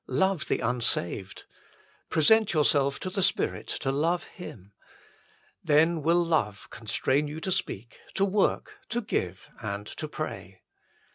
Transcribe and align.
Love 0.07 0.47
the 0.47 0.61
unsaved. 0.61 1.43
Present 2.09 2.53
yourself 2.55 2.99
to 2.99 3.07
the 3.07 3.21
Spirit 3.21 3.67
to 3.67 3.91
love 3.91 4.23
Him. 4.23 4.71
Then 5.63 6.01
will 6.01 6.25
love 6.25 6.67
constrain 6.71 7.27
you 7.27 7.39
to 7.39 7.51
speak, 7.51 7.99
to 8.15 8.25
work, 8.25 8.79
to 8.89 9.01
give, 9.01 9.19
HOW 9.19 9.25
IT 9.27 9.29
MAY 9.29 9.29
BE 9.29 9.45
INCREASED 9.45 9.59
117 9.61 9.75
and 9.75 9.87
to 10.51 10.55
pray. 10.55 10.61